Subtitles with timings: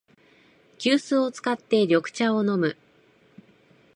[0.79, 2.75] 急須を使って緑茶を飲む